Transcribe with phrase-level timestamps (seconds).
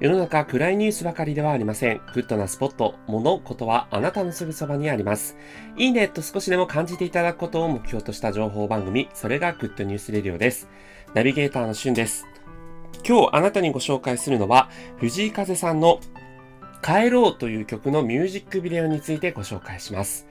[0.00, 2.00] 世の中暗いニュースばかりではありません。
[2.14, 5.36] グッドなスポット、物、ことはあなたのすぐそばにあります。
[5.76, 10.68] いいねと少しでも感じていただくことを目標とした情報番組、それがグッドニュースレディオです。
[11.14, 12.26] ナビゲーターのしゅんです。
[13.04, 15.98] 今日あなたにご紹介するのは、藤井風さんの
[16.80, 20.28] 帰ろうという曲のミュージックビデオについてご紹介します。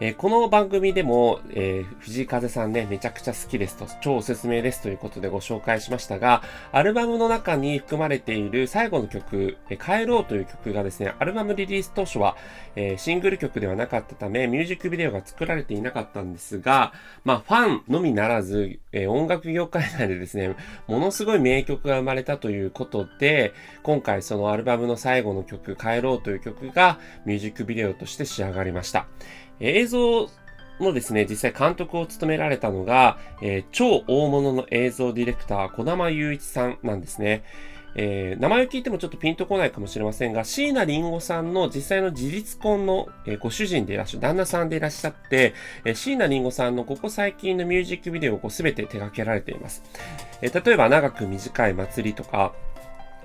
[0.00, 12.36] えー、この番組でも、えー、藤井風さんね、めちゃくちゃ好きですと、超おすすめですということでご紹介しましたが、アルバムの中に含まれている最後の曲、えー、帰ろうという曲がですね、アルバムリリース当初は、
[12.76, 16.92] えシングル曲ではなかったため、ミュージックビデオが作られていなかったんですが、
[17.24, 20.54] まあ、ファンのみならず、え音楽業界内でですね、
[20.86, 23.52] ものすごい名曲が生まれたということで、
[23.82, 29.08] 今回そのアルバムの最後の曲、帰ろうという曲がミュージックビデオとして仕上がりました。
[29.60, 30.28] 映像
[30.80, 37.42] のですね、実際監督を務められたのが、えー、超大物の映像ディレクター、小玉雄一さんなんですね。
[37.94, 49.82] えー、名前を聞いてもちょっとピンとこないかもしれませんが、椎名林檎さんの実際の事実婚の、えー、ご主人でいらっしゃる、旦那さんでいらっしゃって、えー、椎名林檎さんのここ最近のミュージックビデオをすべて手掛けられています。
[50.42, 52.52] えー、例えば、長く短い祭りとか、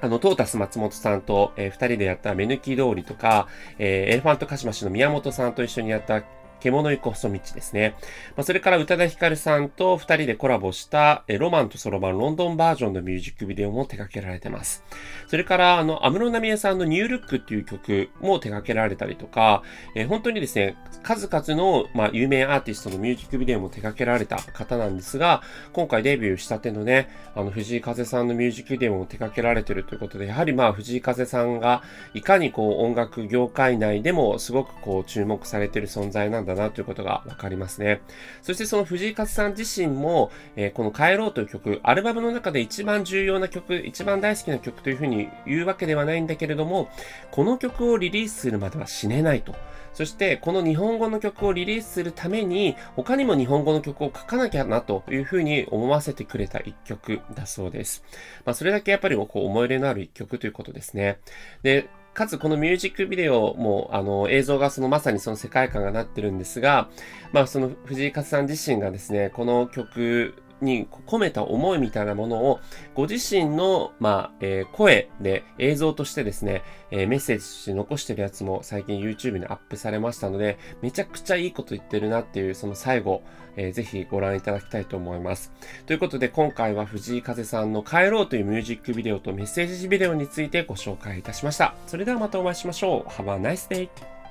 [0.03, 3.47] あの、トータス松本さんと、えー、二人でやった目抜き通りとか、
[3.79, 6.23] えー、エレファントカシマシの宮本さんと一緒にやった
[6.59, 7.95] 獣行く細道ですね。
[8.35, 14.83] まあ、それから宇多田ヒカルさんと二人でコラボした、えロマンとソロ版ロンドンバージョンのミュージックビデオも手掛けられてます。
[15.27, 19.63] それから、あの、安室奈美恵さんのニュールックっていう曲も手掛けられたりとか、
[19.95, 25.41] えー、本当にですね、数々の、まあ、有名アーティストのミュージックビデオも手掛けられた方なんですが、
[25.73, 38.01] 今回デビューしたてのね、あの、藤井風さんのミュージックビデオも手掛けられてるということで、やはりまあ、藤井風さんがいかにこう、音楽業界内でもすごくこう、注目されてる存在なんだなということがわかりますね。
[38.41, 46.89] そしてその藤井風さん自身も、えー、この帰ろうという曲、アルバムの中で一番重要な曲、一番大好きな曲というふうに言うわけではないんだけれども、
[47.31, 49.55] この曲をリリースするまでは死ねないと。
[49.93, 58.03] そして、この日本語の曲をリリースするために、他にも日本語の曲を書かなきゃなというふうに思わせてくれた一曲だそうです。
[58.43, 61.19] まあ、それだけやっぱりこう思い入れのある一曲ということですね。
[61.61, 66.89] で、かつこのミュージックビデオも、あの、映像がそのまさにその世界観がなってるんですが、
[67.31, 72.59] まあその藤井勝さん自身がですね、この曲に込めた思いみたいなものを、
[72.95, 83.23] ご自身の、まあ、えー、声で映像としてですね、えー、メッセージとして残してるやつも最近 YouTube にアップされましたので、めちゃくちゃいいこと言ってるなっていう、その最後、
[83.55, 85.51] えー、ぜひご覧いただきたいと思います。
[85.85, 91.75] ということで、今回は藤井風さんの帰ろうというミュージックビデオとメッセージビデオについてご紹介いたしました。
[91.87, 93.09] それではまたお会いしましょう。
[93.09, 94.22] Have a nice day!